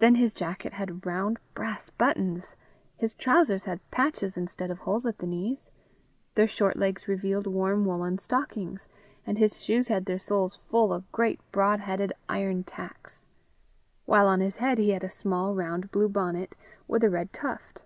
Then 0.00 0.16
his 0.16 0.32
jacket 0.32 0.72
had 0.72 1.06
round 1.06 1.38
brass 1.54 1.90
buttons! 1.90 2.56
his 2.96 3.14
trousers 3.14 3.64
had 3.64 3.78
patches 3.92 4.36
instead 4.36 4.72
of 4.72 4.80
holes 4.80 5.06
at 5.06 5.18
the 5.18 5.24
knees! 5.28 5.70
their 6.34 6.48
short 6.48 6.76
legs 6.76 7.06
revealed 7.06 7.46
warm 7.46 7.84
woollen 7.84 8.18
stockings! 8.18 8.88
and 9.24 9.38
his 9.38 9.62
shoes 9.62 9.86
had 9.86 10.06
their 10.06 10.18
soles 10.18 10.56
full 10.68 10.92
of 10.92 11.12
great 11.12 11.38
broad 11.52 11.78
headed 11.78 12.12
iron 12.28 12.64
tacks! 12.64 13.28
while 14.04 14.26
on 14.26 14.40
his 14.40 14.56
head 14.56 14.78
he 14.78 14.90
had 14.90 15.04
a 15.04 15.08
small 15.08 15.54
round 15.54 15.92
blue 15.92 16.08
bonnet 16.08 16.56
with 16.88 17.04
a 17.04 17.08
red 17.08 17.32
tuft! 17.32 17.82